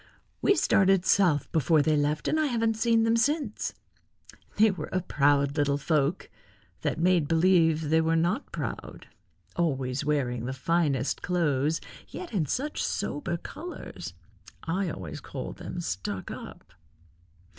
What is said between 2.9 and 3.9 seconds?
them since.